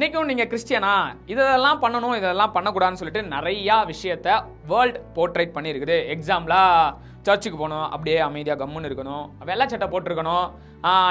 இன்றைக்கும் 0.00 0.28
நீங்கள் 0.28 0.48
கிறிஸ்டியனா? 0.50 0.92
இதெல்லாம் 1.32 1.80
பண்ணணும் 1.82 2.14
இதெல்லாம் 2.18 2.52
பண்ணக்கூடாதுன்னு 2.54 3.00
சொல்லிட்டு 3.00 3.22
நிறையா 3.32 3.74
விஷயத்த 3.90 4.28
வேர்ல்டு 4.70 5.00
போர்ட்ரேட் 5.16 5.52
பண்ணியிருக்குது. 5.56 5.96
எக்ஸாம்பிளாக 6.14 6.94
சர்ச்சுக்கு 7.26 7.58
போகணும் 7.58 7.84
அப்படியே 7.94 8.16
அமைதியாக 8.26 8.60
கம்முன்னு 8.62 8.88
இருக்கணும். 8.90 9.26
வெள்ளை 9.48 9.64
சட்டை 9.72 9.88
போட்டிருக்கணும். 9.94 10.46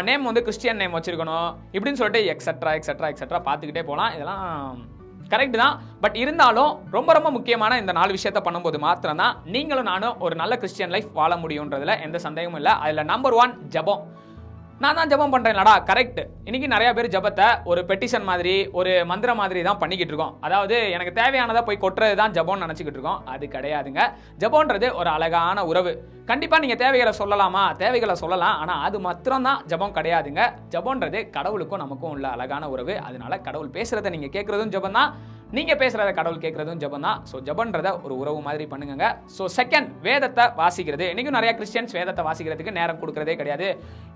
நேம் 0.08 0.28
வந்து 0.30 0.44
கிறிஸ்டியன் 0.48 0.82
நேம் 0.82 0.96
வச்சுருக்கணும். 0.98 1.50
இப்படின்னு 1.76 2.00
சொல்லிட்டு 2.02 2.22
எக்ஸட்ரா 2.34 2.72
எக்ஸட்ரா 2.78 3.10
எக்ஸட்ரா 3.12 3.42
பார்த்துக்கிட்டே 3.50 3.84
போகலாம். 3.90 4.14
இதெல்லாம் 4.18 4.48
கரெக்ட் 5.34 5.62
தான். 5.64 5.76
பட் 6.06 6.18
இருந்தாலும் 6.24 6.72
ரொம்ப 6.98 7.14
ரொம்ப 7.18 7.32
முக்கியமான 7.38 7.78
இந்த 7.84 7.96
நாலு 8.00 8.18
விஷயத்த 8.18 8.42
பண்ணும்போது 8.48 8.80
மாத்திரம் 8.88 9.22
தான் 9.24 9.38
நீங்களும் 9.58 9.90
நானும் 9.92 10.18
ஒரு 10.28 10.38
நல்ல 10.42 10.58
கிறிஸ்டியன் 10.64 10.96
லைஃப் 10.96 11.12
வாழ 11.20 11.36
முடியுன்றதுல 11.44 12.00
எந்த 12.08 12.22
சந்தேகமும் 12.28 12.62
இல்லை. 12.62 12.74
அதில் 12.86 13.10
நம்பர் 13.14 13.38
ஒன் 13.44 13.54
ஜபம். 13.76 14.02
நான் 14.84 14.98
தான் 14.98 15.10
ஜபம் 15.12 15.32
பண்ணுறேன்லடா 15.32 15.72
கரெக்ட் 15.88 16.20
இன்னைக்கு 16.48 16.68
நிறைய 16.74 16.90
பேர் 16.98 17.08
ஜபத்தை 17.16 17.48
ஒரு 17.70 17.82
பெட்டிஷன் 17.88 18.28
மாதிரி 18.30 18.54
ஒரு 18.80 18.92
மந்திரம் 19.10 19.40
மாதிரி 19.42 19.62
தான் 19.68 19.80
பண்ணிக்கிட்டு 19.82 20.14
இருக்கோம். 20.14 20.36
அதாவது 20.46 20.76
எனக்கு 20.96 21.12
தேவையானதை 21.18 21.62
போய் 21.68 21.80
கொட்டுறது 21.82 22.16
தான் 22.20 22.36
ஜபம்னு 22.38 22.64
நினச்சிக்கிட்டு 22.66 23.00
இருக்கோம். 23.00 23.20
அது 23.34 23.48
கிடையாதுங்க. 23.56 24.04
ஜபம்ன்றது 24.44 24.90
ஒரு 25.00 25.10
அழகான 25.16 25.66
உறவு. 25.72 25.92
கண்டிப்பாக 26.30 26.64
நீங்கள் 26.66 26.82
தேவைகளை 26.84 27.14
சொல்லலாமா? 27.22 27.64
தேவைகளை 27.84 28.16
சொல்லலாம். 28.24 28.56
ஆனால் 28.62 28.84
அது 28.88 29.00
மாத்திரம்தான் 29.08 29.60
ஜபம் 29.74 29.96
கிடையாதுங்க. 29.98 30.46
ஜபம்ன்றது 30.76 31.22
கடவுளுக்கும் 31.36 31.84
நமக்கும் 31.84 32.14
உள்ள 32.16 32.28
அழகான 32.38 32.70
உறவு. 32.76 32.96
அதனால 33.10 33.42
கடவுள் 33.50 33.76
பேசுகிறத 33.78 34.14
நீங்கள் 34.16 34.34
கேட்குறதும் 34.38 34.74
ஜபம் 34.78 34.98
தான். 35.00 35.12
நீங்கள் 35.58 35.78
பேசுகிறத 35.82 36.10
கடவுள் 36.18 36.42
கேட்குறதும் 36.42 36.82
ஜபம் 36.82 37.06
தான். 37.06 37.20
ஸோ 37.30 37.36
ஜபன்றத 37.46 37.90
ஒரு 38.06 38.14
உறவு 38.22 38.40
மாதிரி 38.48 38.66
பண்ணுங்க 38.72 39.06
ஸோ 39.36 39.44
செகண்ட் 39.56 39.88
வேதத்தை 40.08 40.44
வாசிக்கிறது. 40.60 41.06
இன்றைக்கும் 41.12 41.36
நிறைய 41.38 41.52
கிறிஸ்டியன்ஸ் 41.60 41.94
வேதத்தை 41.98 42.24
வாசிக்கிறதுக்கு 42.28 42.74
நேரம் 42.78 43.00
கொடுக்குறதே 43.02 43.34
கிடையாது. 43.40 43.68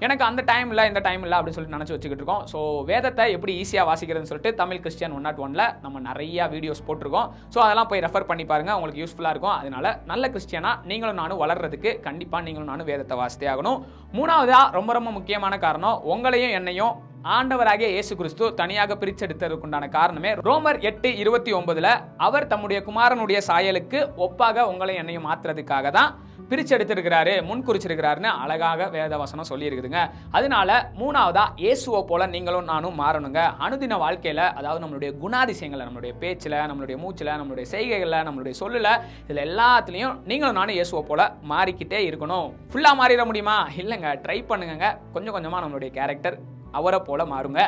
எனக்கு 0.05 0.23
அந்த 0.27 0.41
டைம் 0.51 0.69
இல்லை 0.73 0.83
இந்த 0.91 1.01
டைம் 1.07 1.23
இல்லை 1.25 1.37
அப்படின்னு 1.37 1.57
சொல்லிட்டு 1.57 1.77
நினச்சி 1.77 1.93
வச்சுக்கிட்டு 1.95 2.23
இருக்கோம். 2.23 2.43
ஸோ 2.51 2.59
வேதத்தை 2.89 3.25
எப்படி 3.37 3.53
ஈஸியாக 3.61 3.87
வாசிக்கிறதுன்னு 3.91 4.31
சொல்லிட்டு 4.31 4.51
தமிழ் 4.61 4.81
கிறிஸ்டியன் 4.83 5.15
ஒன் 5.17 5.25
நாட் 5.27 5.41
ஒனில் 5.45 5.65
நம்ம 5.85 6.01
நிறைய 6.09 6.47
வீடியோஸ் 6.53 6.83
போட்டிருக்கோம். 6.89 7.31
ஸோ 7.55 7.59
அதெல்லாம் 7.65 7.89
போய் 7.93 8.03
ரெஃபர் 8.05 8.27
பண்ணி 8.31 8.45
பாருங்கள் 8.51 8.77
உங்களுக்கு 8.79 9.01
யூஸ்ஃபுல்லாக 9.03 9.33
இருக்கும். 9.35 9.55
அதனால 9.61 9.95
நல்ல 10.11 10.29
கிறிஸ்டியனாக 10.35 10.91
நீங்களும் 10.91 11.19
நானும் 11.21 11.41
வளர்றதுக்கு 11.43 11.93
கண்டிப்பாக 12.09 12.43
நீங்களும் 12.49 12.71
நானும் 12.73 12.89
வேதத்தை 12.91 13.17
வாசித்தே 13.21 13.49
ஆகணும். 13.55 13.79
மூணாவதாக 14.19 14.69
ரொம்ப 14.77 14.93
ரொம்ப 14.99 15.11
முக்கியமான 15.17 15.59
காரணம் 15.65 15.97
உங்களையும் 16.15 16.55
என்னையும் 16.59 16.93
ஆண்டவராகிய 17.23 17.89
இயேசு 17.91 18.13
கிறிஸ்து 18.19 18.45
தனியாக 18.59 18.95
பிரிச்செடுத்ததுக்குண்டான 19.01 19.85
காரணமே 19.95 20.31
ரோமர் 20.47 20.77
எட்டு 20.89 21.09
இருபத்தி 21.21 21.51
ஒன்பதுல 21.57 21.89
அவர் 22.25 22.49
தம்முடைய 22.51 22.79
குமாரனுடைய 22.87 23.39
சாயலுக்கு 23.47 23.99
ஒப்பாக 24.25 24.65
உங்களை 24.71 24.95
என்னையும் 25.01 25.27
மாற்றுறதுக்காக 25.27 25.91
தான் 25.97 26.09
பிரிச்செடுத்திருக்கிறாரு 26.49 27.33
முன் 27.49 27.63
குறிச்சிருக்கிறாருன்னு 27.67 28.31
அழகாக 28.43 28.87
வேதவசனம் 28.95 29.49
சொல்லியிருக்குதுங்க. 29.51 30.01
அதனால 30.37 30.69
மூணாவதா 31.01 31.45
இயேசுவை 31.63 32.01
போல 32.09 32.25
நீங்களும் 32.33 32.67
நானும் 32.71 32.99
மாறணுங்க. 33.01 33.41
அனுதின 33.65 33.99
வாழ்க்கையில 34.03 34.41
அதாவது 34.59 34.83
நம்மளுடைய 34.83 35.11
குணாதிசயங்களை 35.23 35.85
நம்மளுடைய 35.87 36.13
பேச்சில் 36.23 36.57
நம்மளுடைய 36.69 36.97
மூச்சில் 37.03 37.31
நம்மளுடைய 37.41 37.67
செய்கைகளில் 37.73 38.25
நம்மளுடைய 38.29 38.55
சொல்லில் 38.61 38.91
இதில் 39.23 39.43
எல்லாத்துலேயும் 39.47 40.17
நீங்களும் 40.31 40.59
நானும் 40.59 40.77
இயேசுவை 40.79 41.03
போல 41.11 41.29
மாறிக்கிட்டே 41.53 42.01
இருக்கணும். 42.09 42.49
ஃபுல்லாக 42.73 42.99
மாறிட 43.01 43.25
முடியுமா? 43.31 43.57
இல்லைங்க 43.83 44.11
ட்ரை 44.25 44.39
பண்ணுங்க 44.51 44.89
கொஞ்சம் 45.15 45.37
கொஞ்சமாக 45.37 45.63
நம்மளுடைய 45.65 45.91
கேரக்டர் 45.99 46.37
அவரை 46.79 46.99
போல 47.09 47.23
மாறுங்க. 47.33 47.61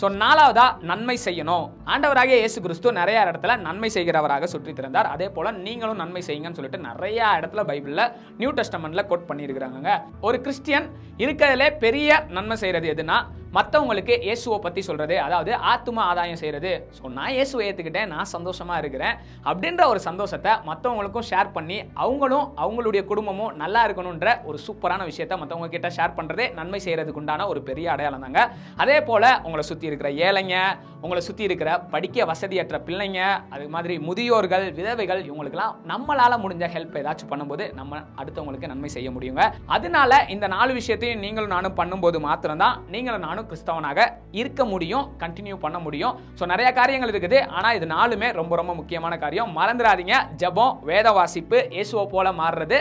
ஸோ 0.00 0.06
நாலாவதா 0.22 0.64
நன்மை 0.90 1.14
செய்யணும். 1.24 1.66
ஆண்டவராக 1.92 2.32
இயேசு 2.40 2.58
கிறிஸ்து 2.64 2.88
நிறைய 2.98 3.18
இடத்துல 3.26 3.56
நன்மை 3.66 3.88
செய்கிறவராக 3.96 4.46
சுற்றி 4.52 4.72
திறந்தார் 4.78 5.08
அதே 5.14 5.28
போல 5.36 5.52
நீங்களும் 5.66 6.00
நன்மை 6.02 6.22
செய்யுங்கன்னு 6.28 6.58
சொல்லிட்டு 6.58 6.80
நிறைய 6.88 7.20
இடத்துல 7.40 7.64
பைபிளில் 7.70 8.10
நியூ 8.40 8.50
டெஸ்டமெண்ட்ல 8.58 9.04
கோட் 9.10 9.28
பண்ணியிருக்கிறாங்க 9.30 9.92
ஒரு 10.28 10.38
கிறிஸ்டியன் 10.46 10.88
இருக்கிறதுலே 11.24 11.68
பெரிய 11.84 12.18
நன்மை 12.38 12.56
செய்யறது 12.62 12.88
எதுனா 12.94 13.18
மற்றவங்களுக்கு 13.54 14.14
இயேசுவை 14.24 14.58
பற்றி 14.60 14.82
சொல்கிறது 14.82 15.16
அதாவது 15.24 15.52
ஆத்மா 15.72 16.02
ஆதாயம் 16.10 16.40
செய்கிறது 16.40 16.70
ஸோ 16.96 17.10
நான் 17.14 17.34
இயேசுவை 17.34 17.64
ஏற்றுக்கிட்டேன் 17.66 18.10
நான் 18.12 18.30
சந்தோஷமாக 18.32 18.80
இருக்கிறேன் 18.82 19.14
அப்படின்ற 19.46 19.82
ஒரு 19.88 20.00
சந்தோஷத்தை 20.06 20.52
மற்றவங்களுக்கும் 20.68 21.28
ஷேர் 21.30 21.50
பண்ணி 21.52 21.78
அவங்களும் 22.04 22.46
அவங்களுடைய 22.58 23.02
குடும்பமும் 23.04 23.54
நல்லா 23.56 23.82
இருக்கணுன்ற 23.86 24.12
ஒரு 24.44 24.58
சூப்பரான 24.64 25.04
விஷயத்த 25.10 25.38
மற்றவங்க 25.40 25.70
கிட்ட 25.70 25.90
ஷேர் 25.96 26.16
பண்ணுறதே 26.16 26.46
நன்மை 26.54 26.80
செய்கிறதுக்கு 26.80 27.22
உண்டான 27.22 27.46
ஒரு 27.46 27.62
பெரிய 27.62 27.86
அடையாளம் 27.92 28.24
தாங்க. 28.24 28.40
அதே 28.76 28.98
போல் 29.02 29.30
உங்களை 29.44 29.64
சுற்றி 29.64 29.90
இருக்கிற 29.90 30.10
ஏழைங்க 30.24 30.56
உங்களை 31.04 31.20
சுற்றி 31.26 31.44
இருக்கிற 31.48 31.70
படிக்க 31.92 32.26
வசதியற்ற 32.30 32.76
பிள்ளைங்க 32.86 33.20
அது 33.54 33.64
மாதிரி 33.74 33.94
முதியோர்கள் 34.08 34.66
விதவைகள் 34.78 35.22
இவங்களுக்கெல்லாம் 35.28 35.74
நம்மளால் 35.90 36.40
முடிஞ்ச 36.44 36.64
ஹெல்ப் 36.74 36.96
ஏதாச்சும் 37.00 37.30
பண்ணும்போது 37.32 37.64
நம்ம 37.78 38.00
அடுத்தவங்களுக்கு 38.20 38.70
நன்மை 38.72 38.90
செய்ய 38.96 39.10
முடியுங்க. 39.16 39.42
அதனால 39.76 40.20
இந்த 40.34 40.46
நாலு 40.56 40.72
விஷயத்தையும் 40.80 41.22
நீங்களும் 41.26 41.54
நானும் 41.56 41.78
பண்ணும்போது 41.80 42.20
மாத்திரம்தான் 42.28 42.78
நீங்களும் 42.94 43.26
நானும் 43.28 43.48
கிறிஸ்தவனாக 43.50 44.08
இருக்க 44.40 44.64
முடியும் 44.72 45.06
கண்டினியூ 45.22 45.58
பண்ண 45.64 45.78
முடியும். 45.86 46.16
ஸோ 46.40 46.46
நிறைய 46.52 46.70
காரியங்கள் 46.80 47.12
இருக்குது. 47.14 47.40
ஆனால் 47.56 47.76
இது 47.78 47.88
நாலுமே 47.96 48.30
ரொம்ப 48.40 48.54
ரொம்ப 48.62 48.74
முக்கியமான 48.80 49.14
காரியம். 49.24 49.50
மறந்துடாதீங்க. 49.60 50.16
ஜபம் 50.42 50.76
வேத 50.90 51.08
வாசிப்பு 51.20 51.60
இயேசுவை 51.76 52.06
போல 52.14 52.32
மாறுறது. 52.42 52.80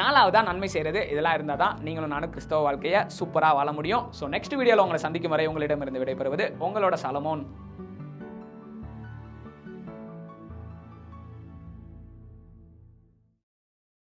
நாலாவதாக 0.00 0.46
நன்மை 0.48 0.68
செய்கிறது 0.74 1.00
இதெல்லாம் 1.12 1.36
இருந்தால் 1.36 1.60
தான் 1.62 1.74
நீங்களும் 1.86 2.12
நானும் 2.14 2.32
கிறிஸ்தவ 2.34 2.62
வாழ்க்கையை 2.66 3.00
சூப்பராக 3.18 3.56
வாழ 3.58 3.68
முடியும். 3.78 4.04
ஸோ 4.18 4.24
நெக்ஸ்ட் 4.34 4.56
வீடியோவில் 4.60 4.82
உங்களை 4.84 5.00
சந்திக்கும் 5.04 5.34
வரை 5.34 5.46
உங்களிடமிருந்து 5.50 6.02
விடைபெறுவது 6.02 6.46
உங்களோட 6.66 6.96
சலமோன். 7.04 7.42